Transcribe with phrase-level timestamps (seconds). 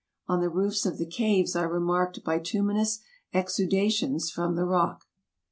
[0.27, 3.01] On the roofs of the caves I remarked bituminous
[3.35, 5.05] exudations from the rock.